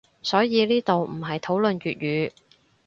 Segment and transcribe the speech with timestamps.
[0.23, 2.31] 所以呢度唔係討論粵語